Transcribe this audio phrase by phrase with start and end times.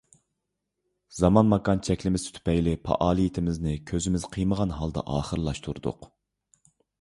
[1.17, 6.11] زامان، ماكان چەكلىمىسى تۈپەيلى پائالىيىتىمىزنى كۆزىمىز قىيمىغان ھالدا ئاخىرلاشتۇردۇق.